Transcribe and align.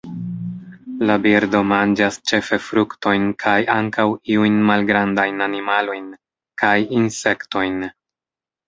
La 1.09 1.17
birdo 1.25 1.61
manĝas 1.71 2.17
ĉefe 2.31 2.59
fruktojn 2.69 3.29
kaj 3.45 3.55
ankaŭ 3.77 4.07
iujn 4.37 4.59
malgrandajn 4.71 5.49
animalojn 5.51 6.13
kaj 6.65 6.77
insektojn. 7.05 7.81